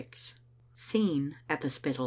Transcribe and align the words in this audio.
SCENE 0.77 1.35
AT 1.47 1.61
THE 1.61 1.69
SPITTAL. 1.69 1.99